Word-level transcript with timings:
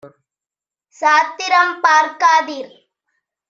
சாத்திரம் 1.01 1.75
பார்க்கா 1.83 2.33
தீர்! 2.47 2.73